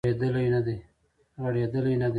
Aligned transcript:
غړیدلې 0.03 0.41
نه 0.53 1.79
دی 1.85 1.95